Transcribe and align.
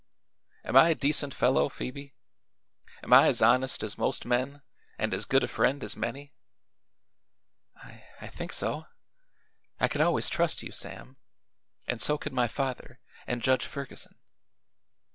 "Am 0.65 0.75
I 0.75 0.89
a 0.89 0.95
decent 0.95 1.31
fellow, 1.31 1.69
Phoebe? 1.69 2.15
Am 3.03 3.13
I 3.13 3.27
as 3.27 3.39
honest 3.39 3.83
as 3.83 3.99
most 3.99 4.25
men, 4.25 4.63
and 4.97 5.13
as 5.13 5.25
good 5.25 5.43
a 5.43 5.47
friend 5.47 5.83
as 5.83 5.95
many?" 5.95 6.33
"I 7.75 8.05
I 8.19 8.25
think 8.25 8.51
so. 8.51 8.87
I 9.79 9.87
could 9.87 10.01
always 10.01 10.27
trust 10.27 10.63
you, 10.63 10.71
Sam. 10.71 11.17
And 11.85 12.01
so 12.01 12.17
could 12.17 12.33
my 12.33 12.47
father, 12.47 12.99
and 13.27 13.43
Judge 13.43 13.67
Ferguson." 13.67 14.15